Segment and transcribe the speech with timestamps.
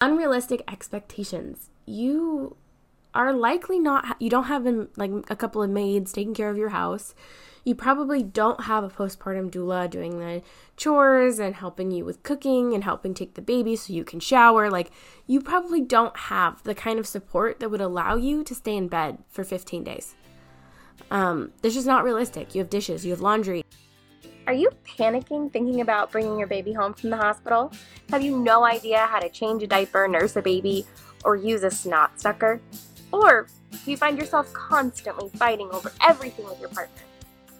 [0.00, 1.70] unrealistic expectations.
[1.86, 2.56] You
[3.12, 4.64] are likely not you don't have
[4.96, 7.14] like a couple of maids taking care of your house.
[7.62, 10.42] You probably don't have a postpartum doula doing the
[10.78, 14.70] chores and helping you with cooking and helping take the baby so you can shower.
[14.70, 14.90] Like
[15.26, 18.88] you probably don't have the kind of support that would allow you to stay in
[18.88, 20.14] bed for 15 days.
[21.10, 22.54] Um, this is not realistic.
[22.54, 23.64] You have dishes, you have laundry.
[24.46, 27.72] Are you panicking thinking about bringing your baby home from the hospital?
[28.08, 30.86] Have you no idea how to change a diaper, nurse a baby,
[31.24, 32.60] or use a snot sucker?
[33.12, 33.46] Or
[33.84, 37.02] do you find yourself constantly fighting over everything with your partner?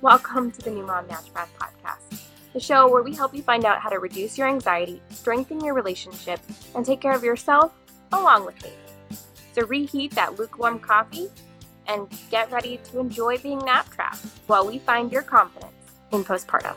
[0.01, 2.23] Welcome to the New Mom Naturopath Podcast,
[2.55, 5.75] the show where we help you find out how to reduce your anxiety, strengthen your
[5.75, 6.41] relationship,
[6.75, 7.73] and take care of yourself
[8.13, 8.75] along with baby.
[9.53, 11.29] So reheat that lukewarm coffee
[11.87, 15.70] and get ready to enjoy being nap trapped while we find your confidence
[16.13, 16.77] in postpartum.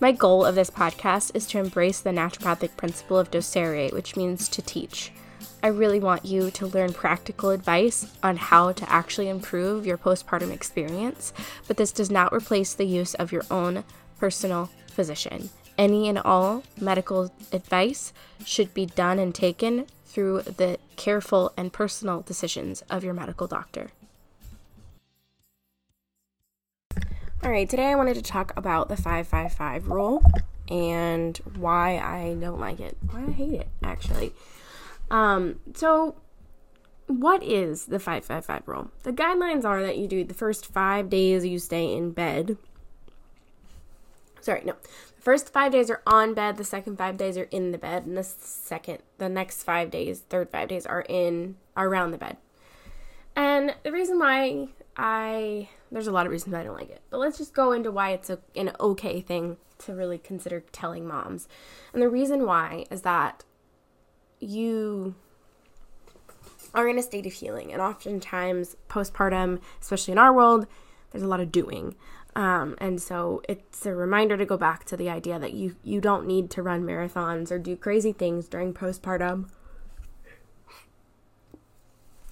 [0.00, 4.48] My goal of this podcast is to embrace the naturopathic principle of docere, which means
[4.50, 5.10] to teach.
[5.60, 10.52] I really want you to learn practical advice on how to actually improve your postpartum
[10.52, 11.32] experience,
[11.66, 13.82] but this does not replace the use of your own
[14.20, 15.50] personal physician.
[15.76, 18.12] Any and all medical advice
[18.44, 23.90] should be done and taken through the careful and personal decisions of your medical doctor.
[27.40, 30.24] All right, today I wanted to talk about the 555 rule
[30.68, 32.96] and why I don't like it.
[33.12, 34.34] Why I hate it, actually.
[35.08, 36.16] Um, so,
[37.06, 38.90] what is the 555 rule?
[39.04, 42.56] The guidelines are that you do the first five days you stay in bed.
[44.40, 44.74] Sorry, no.
[44.82, 48.04] The first five days are on bed, the second five days are in the bed,
[48.04, 52.36] and the second, the next five days, third five days are in, around the bed.
[53.36, 57.18] And the reason why I there's a lot of reasons I don't like it, but
[57.18, 61.48] let's just go into why it's a, an okay thing to really consider telling moms.
[61.92, 63.44] And the reason why is that
[64.40, 65.14] you
[66.74, 70.66] are in a state of healing, and oftentimes postpartum, especially in our world,
[71.10, 71.94] there's a lot of doing.
[72.36, 76.00] Um, and so it's a reminder to go back to the idea that you you
[76.00, 79.48] don't need to run marathons or do crazy things during postpartum.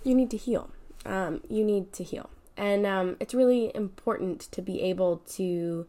[0.04, 0.70] You need to heal.
[1.04, 2.30] Um, you need to heal.
[2.56, 5.86] And um, it's really important to be able to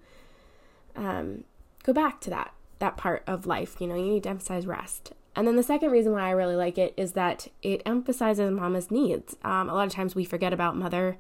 [0.96, 1.44] um,
[1.84, 3.78] go back to that that part of life.
[3.80, 5.14] You know, you need to emphasize rest.
[5.36, 8.90] And then the second reason why I really like it is that it emphasizes mama's
[8.90, 9.36] needs.
[9.44, 11.18] Um, a lot of times we forget about mother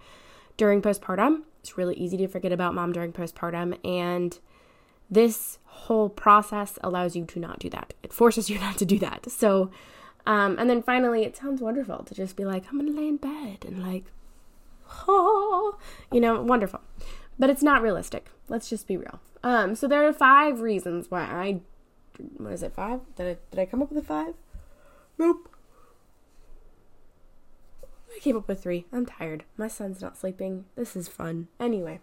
[0.57, 1.43] during postpartum.
[1.59, 3.77] It's really easy to forget about mom during postpartum.
[3.85, 4.39] And
[5.09, 7.93] this whole process allows you to not do that.
[8.01, 9.31] It forces you not to do that.
[9.31, 9.69] So,
[10.25, 13.17] um, and then finally, it sounds wonderful to just be like, I'm to lay in
[13.17, 14.05] bed and like
[15.07, 15.77] oh,
[16.11, 16.81] you know, wonderful.
[17.39, 18.29] But it's not realistic.
[18.47, 19.19] Let's just be real.
[19.43, 21.61] Um, so there are five reasons why I,
[22.37, 23.01] what is it, five?
[23.15, 24.33] Did I, did I come up with a five?
[25.17, 25.49] Nope.
[28.15, 28.85] I came up with three.
[28.91, 29.43] I'm tired.
[29.57, 30.65] My son's not sleeping.
[30.75, 31.49] This is fun.
[31.59, 31.99] Anyway.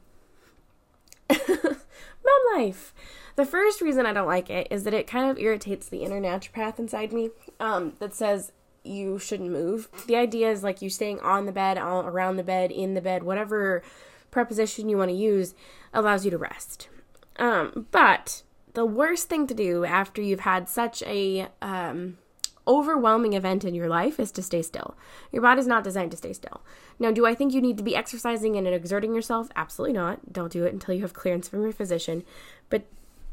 [1.49, 2.94] Mom life.
[3.37, 6.21] The first reason I don't like it is that it kind of irritates the inner
[6.21, 8.53] naturopath inside me um, that says
[8.84, 9.89] you shouldn't move.
[10.06, 13.00] The idea is like you staying on the bed, all around the bed, in the
[13.00, 13.83] bed, whatever
[14.31, 15.55] preposition you want to use
[15.93, 16.89] allows you to rest.
[17.37, 18.43] Um, but
[18.75, 22.19] the worst thing to do after you've had such a um,
[22.67, 24.97] overwhelming event in your life is to stay still.
[25.33, 26.62] Your body's not designed to stay still.
[26.99, 29.49] Now, do I think you need to be exercising and exerting yourself?
[29.56, 30.33] Absolutely not.
[30.33, 32.25] Don't do it until you have clearance from your physician.
[32.71, 32.87] But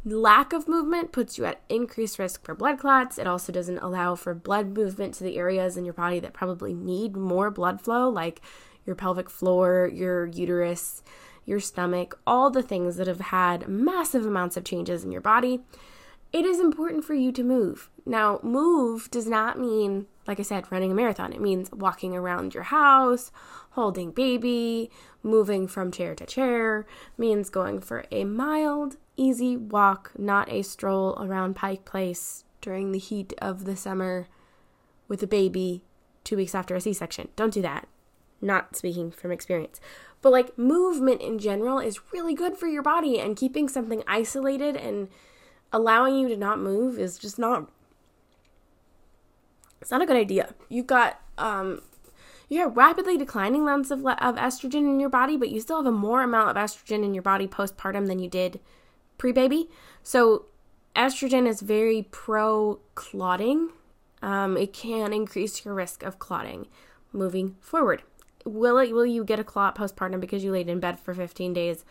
[0.03, 3.19] Lack of movement puts you at increased risk for blood clots.
[3.19, 6.73] It also doesn't allow for blood movement to the areas in your body that probably
[6.73, 8.41] need more blood flow, like
[8.83, 11.03] your pelvic floor, your uterus,
[11.45, 15.61] your stomach, all the things that have had massive amounts of changes in your body.
[16.33, 17.91] It is important for you to move.
[18.03, 21.31] Now, move does not mean, like I said, running a marathon.
[21.31, 23.31] It means walking around your house,
[23.71, 24.89] holding baby,
[25.21, 26.87] moving from chair to chair,
[27.19, 32.99] means going for a mild easy walk, not a stroll around Pike Place during the
[32.99, 34.27] heat of the summer
[35.07, 35.83] with a baby
[36.23, 37.29] two weeks after a C section.
[37.35, 37.87] Don't do that.
[38.41, 39.79] Not speaking from experience.
[40.21, 44.75] But like movement in general is really good for your body, and keeping something isolated
[44.75, 45.09] and
[45.73, 47.69] allowing you to not move is just not.
[49.81, 50.53] It's not a good idea.
[50.69, 51.81] You've got um,
[52.49, 55.85] you have rapidly declining levels of, of estrogen in your body, but you still have
[55.85, 58.59] a more amount of estrogen in your body postpartum than you did
[59.21, 59.69] pre baby.
[60.01, 60.45] So,
[60.95, 63.69] estrogen is very pro clotting.
[64.23, 66.65] Um, it can increase your risk of clotting
[67.13, 68.01] moving forward.
[68.45, 68.91] Will it?
[68.91, 71.85] Will you get a clot postpartum because you laid in bed for 15 days?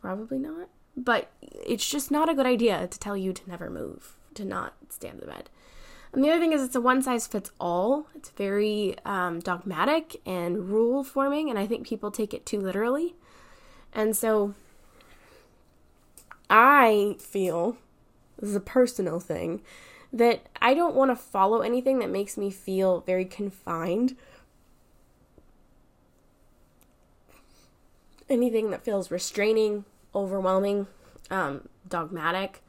[0.00, 0.68] Probably not.
[0.96, 4.74] but it's just not a good idea to tell you to never move, to not
[4.90, 5.50] stay on the bed.
[6.12, 8.06] And the other thing is, it's a one size fits all.
[8.14, 13.16] It's very um, dogmatic and rule forming, and I think people take it too literally.
[13.92, 14.54] And so
[16.48, 17.76] I feel,
[18.38, 19.62] this is a personal thing,
[20.12, 24.16] that I don't want to follow anything that makes me feel very confined.
[28.28, 30.86] Anything that feels restraining, overwhelming,
[31.30, 32.62] um, dogmatic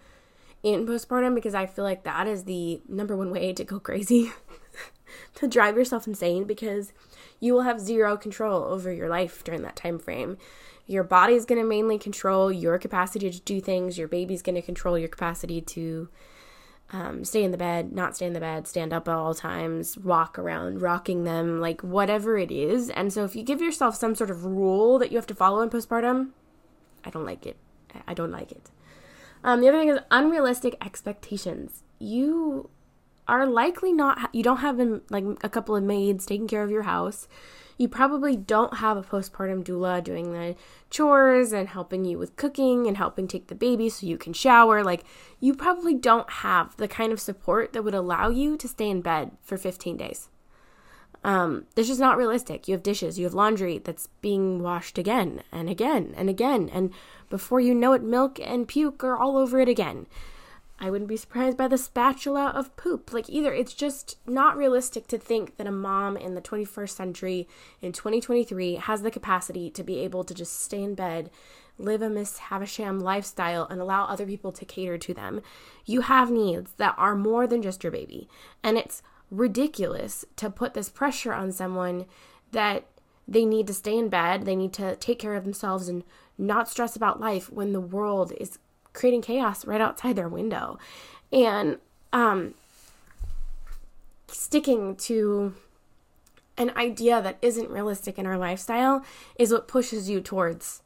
[0.64, 4.32] in postpartum because I feel like that is the number one way to go crazy,
[5.36, 6.92] to drive yourself insane because
[7.40, 10.38] you will have zero control over your life during that time frame.
[10.88, 13.98] Your body is going to mainly control your capacity to do things.
[13.98, 16.10] Your baby's going to control your capacity to
[16.92, 19.98] um, stay in the bed, not stay in the bed, stand up at all times,
[19.98, 22.90] walk around, rocking them, like whatever it is.
[22.92, 25.62] And so if you give yourself some sort of rule that you have to follow
[25.62, 26.30] in postpartum,
[27.04, 27.58] I don't like it.
[28.08, 28.70] I don't like it.
[29.44, 31.84] Um, the other thing is unrealistic expectations.
[31.98, 32.70] You
[33.28, 34.80] are likely not, you don't have
[35.10, 37.28] like a couple of maids taking care of your house.
[37.78, 40.56] You probably don't have a postpartum doula doing the
[40.90, 44.82] chores and helping you with cooking and helping take the baby so you can shower.
[44.82, 45.04] Like,
[45.42, 49.02] you probably don't have the kind of support that would allow you to stay in
[49.02, 50.30] bed for 15 days.
[51.26, 52.68] Um, this is not realistic.
[52.68, 56.70] You have dishes, you have laundry that's being washed again and again and again.
[56.72, 56.94] And
[57.30, 60.06] before you know it, milk and puke are all over it again.
[60.78, 63.14] I wouldn't be surprised by the spatula of poop.
[63.14, 67.48] Like, either it's just not realistic to think that a mom in the 21st century
[67.82, 71.32] in 2023 has the capacity to be able to just stay in bed,
[71.78, 75.42] live a Miss Havisham lifestyle, and allow other people to cater to them.
[75.86, 78.28] You have needs that are more than just your baby.
[78.62, 79.02] And it's
[79.32, 82.06] ridiculous to put this pressure on someone
[82.52, 82.86] that
[83.28, 86.04] they need to stay in bed, they need to take care of themselves and
[86.38, 88.60] not stress about life when the world is
[88.96, 90.80] creating chaos right outside their window.
[91.32, 91.78] And
[92.12, 92.56] um,
[94.28, 95.54] sticking to
[96.58, 99.04] an idea that isn't realistic in our lifestyle
[99.38, 100.82] is what pushes you towards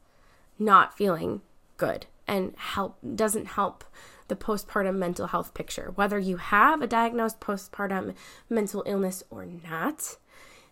[0.58, 1.40] not feeling
[1.76, 3.84] good and help doesn't help
[4.28, 8.14] the postpartum mental health picture whether you have a diagnosed postpartum
[8.48, 10.16] mental illness or not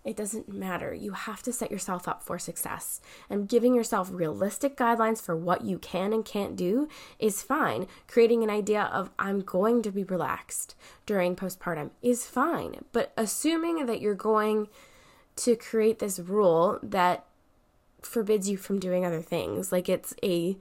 [0.08, 0.94] it doesn't matter.
[0.94, 3.02] You have to set yourself up for success.
[3.28, 6.88] And giving yourself realistic guidelines for what you can and can't do
[7.18, 7.86] is fine.
[8.06, 10.74] Creating an idea of, I'm going to be relaxed
[11.04, 12.86] during postpartum is fine.
[12.90, 14.68] But assuming that you're going
[15.36, 17.26] to create this rule that
[18.00, 20.56] forbids you from doing other things, like it's a,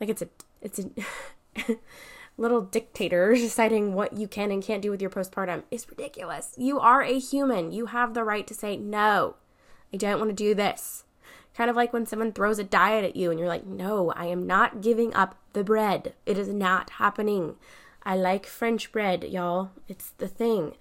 [0.00, 0.28] like it's a,
[0.60, 1.76] it's a,
[2.38, 6.54] little dictator deciding what you can and can't do with your postpartum is ridiculous.
[6.56, 7.72] You are a human.
[7.72, 9.36] You have the right to say, no,
[9.92, 11.04] I don't want to do this.
[11.54, 14.26] Kind of like when someone throws a diet at you and you're like, no, I
[14.26, 16.14] am not giving up the bread.
[16.24, 17.56] It is not happening.
[18.04, 19.72] I like French bread, y'all.
[19.88, 20.76] It's the thing.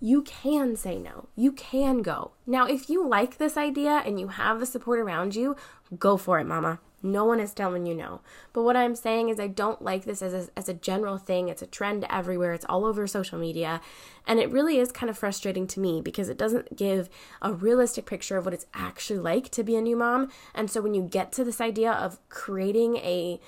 [0.00, 1.28] You can say no.
[1.36, 2.30] You can go.
[2.46, 5.54] Now, if you like this idea and you have the support around you,
[5.98, 6.80] go for it, mama.
[7.02, 8.20] No one is telling you no.
[8.52, 11.48] But what I'm saying is, I don't like this as a, as a general thing.
[11.48, 13.80] It's a trend everywhere, it's all over social media.
[14.26, 17.08] And it really is kind of frustrating to me because it doesn't give
[17.40, 20.30] a realistic picture of what it's actually like to be a new mom.
[20.54, 23.40] And so when you get to this idea of creating a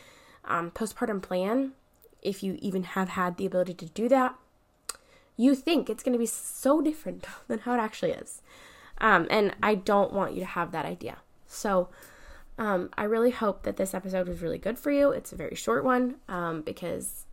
[0.44, 1.72] um, postpartum plan,
[2.22, 4.34] if you even have had the ability to do that,
[5.36, 8.42] you think it's going to be so different than how it actually is.
[8.98, 11.18] Um, and I don't want you to have that idea.
[11.46, 11.88] So,
[12.58, 15.10] um, I really hope that this episode was really good for you.
[15.10, 17.26] It's a very short one um, because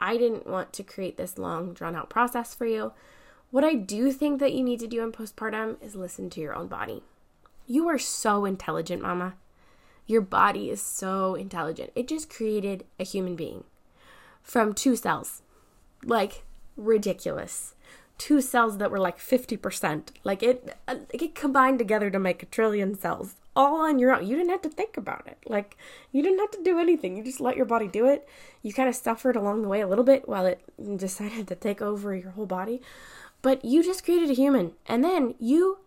[0.00, 2.92] I didn't want to create this long, drawn out process for you.
[3.50, 6.54] What I do think that you need to do in postpartum is listen to your
[6.54, 7.02] own body.
[7.66, 9.34] You are so intelligent, mama.
[10.06, 11.90] Your body is so intelligent.
[11.94, 13.64] It just created a human being
[14.42, 15.42] from two cells.
[16.04, 16.42] Like,
[16.76, 17.74] ridiculous.
[18.22, 20.10] Two cells that were like 50%.
[20.22, 24.24] Like, it, uh, it combined together to make a trillion cells all on your own.
[24.24, 25.38] You didn't have to think about it.
[25.44, 25.76] Like,
[26.12, 27.16] you didn't have to do anything.
[27.16, 28.28] You just let your body do it.
[28.62, 30.60] You kind of suffered along the way a little bit while it
[30.96, 32.80] decided to take over your whole body.
[33.42, 34.74] But you just created a human.
[34.86, 35.78] And then you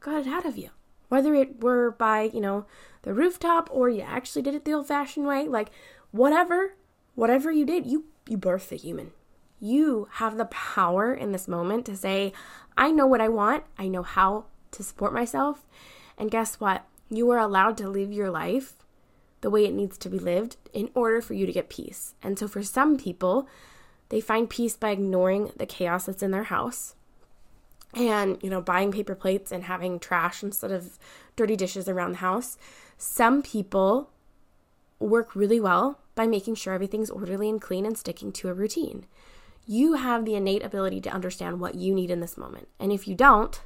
[0.00, 0.70] got it out of you.
[1.10, 2.66] Whether it were by, you know,
[3.02, 5.70] the rooftop or you actually did it the old fashioned way, like,
[6.10, 6.74] whatever,
[7.14, 9.12] whatever you did, you, you birthed a human.
[9.60, 12.32] You have the power in this moment to say,
[12.76, 13.64] I know what I want.
[13.76, 15.66] I know how to support myself.
[16.16, 16.84] And guess what?
[17.08, 18.74] You are allowed to live your life
[19.40, 22.14] the way it needs to be lived in order for you to get peace.
[22.22, 23.48] And so for some people,
[24.08, 26.94] they find peace by ignoring the chaos that's in their house
[27.94, 30.98] and, you know, buying paper plates and having trash instead of
[31.36, 32.58] dirty dishes around the house.
[32.96, 34.10] Some people
[34.98, 39.06] work really well by making sure everything's orderly and clean and sticking to a routine.
[39.70, 42.68] You have the innate ability to understand what you need in this moment.
[42.80, 43.60] And if you don't,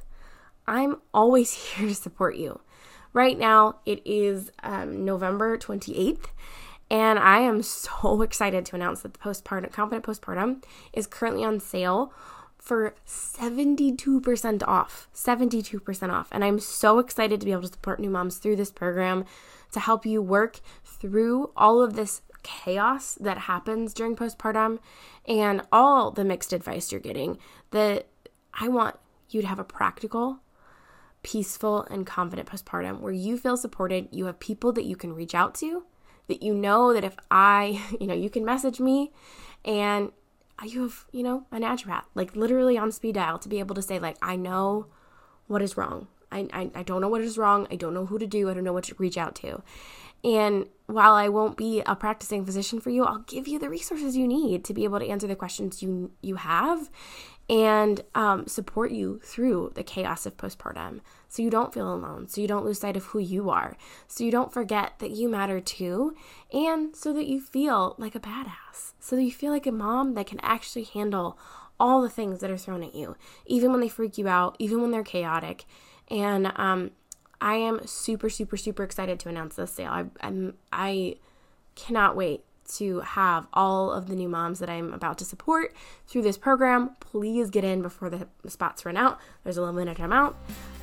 [0.67, 2.59] I'm always here to support you.
[3.13, 6.25] Right now, it is um, November 28th,
[6.91, 11.61] and I am so excited to announce that the postpartum, Confident Postpartum, is currently on
[11.61, 12.11] sale
[12.57, 15.07] for 72% off.
[15.13, 16.27] 72% off.
[16.31, 19.23] And I'm so excited to be able to support new moms through this program
[19.71, 24.79] to help you work through all of this chaos that happens during postpartum
[25.27, 27.37] and all the mixed advice you're getting.
[27.71, 28.07] That
[28.53, 28.97] I want
[29.29, 30.39] you to have a practical,
[31.23, 34.09] peaceful, and confident postpartum where you feel supported.
[34.11, 35.83] You have people that you can reach out to,
[36.27, 39.11] that you know that if I, you know, you can message me
[39.65, 40.11] and
[40.63, 43.81] you have, you know, a naturopath, like literally on speed dial to be able to
[43.81, 44.87] say, like, I know
[45.47, 46.07] what is wrong.
[46.33, 47.67] I, I, I don't know what is wrong.
[47.71, 48.49] I don't know who to do.
[48.49, 49.61] I don't know what to reach out to.
[50.23, 54.15] And while I won't be a practicing physician for you, I'll give you the resources
[54.15, 56.89] you need to be able to answer the questions you you have
[57.49, 62.39] and um, support you through the chaos of postpartum so you don't feel alone, so
[62.39, 63.75] you don't lose sight of who you are,
[64.07, 66.15] so you don't forget that you matter too,
[66.53, 70.13] and so that you feel like a badass, so that you feel like a mom
[70.13, 71.37] that can actually handle
[71.79, 73.15] all the things that are thrown at you,
[73.47, 75.65] even when they freak you out, even when they're chaotic.
[76.09, 76.91] And um,
[77.41, 79.91] I am super, super, super excited to announce this sale.
[79.91, 81.15] I, I'm, I
[81.75, 82.43] cannot wait
[82.75, 85.73] to have all of the new moms that I'm about to support
[86.07, 86.95] through this program.
[86.99, 89.19] Please get in before the spots run out.
[89.43, 90.35] There's a limited amount.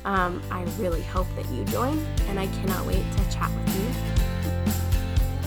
[0.05, 1.97] Um, I really hope that you join,
[2.27, 4.11] and I cannot wait to chat with you.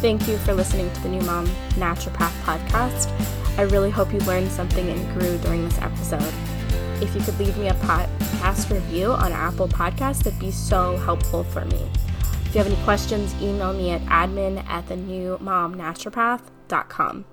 [0.01, 3.09] Thank you for listening to the New Mom Naturopath podcast.
[3.57, 6.54] I really hope you learned something and grew during this episode.
[7.03, 11.45] If you could leave me a podcast review on Apple Podcasts, that'd be so helpful
[11.45, 11.91] for me.
[12.47, 17.25] If you have any questions, email me at admin at the new mom naturopath.com.